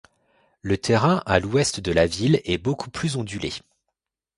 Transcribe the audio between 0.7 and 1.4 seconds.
terrain à